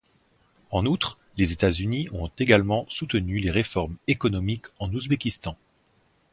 [0.71, 5.55] En outre, les États-Unis ont également soutenu les réformes économiques en Ouzbékistan.